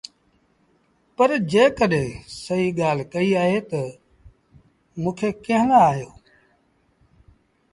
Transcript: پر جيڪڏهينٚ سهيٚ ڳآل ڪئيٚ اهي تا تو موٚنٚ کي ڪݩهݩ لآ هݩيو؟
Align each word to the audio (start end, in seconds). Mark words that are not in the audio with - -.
پر 1.15 1.29
جيڪڏهينٚ 1.51 2.21
سهيٚ 2.43 2.75
ڳآل 2.79 2.97
ڪئيٚ 3.13 3.39
اهي 3.41 3.59
تا 3.69 3.83
تو 3.95 3.99
موٚنٚ 5.01 5.17
کي 5.19 5.29
ڪݩهݩ 5.45 5.67
لآ 5.69 5.81
هݩيو؟ 5.89 6.09